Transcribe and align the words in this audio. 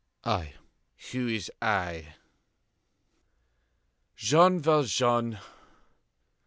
"I." 0.23 0.55
"Who 1.11 1.27
is 1.27 1.51
'I'?" 1.61 2.15
"Jean 4.15 4.59
Valjean." 4.59 5.37